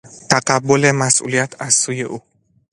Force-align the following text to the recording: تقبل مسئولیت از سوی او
تقبل 0.29 0.91
مسئولیت 0.93 1.55
از 1.61 1.73
سوی 1.73 2.01
او 2.01 2.19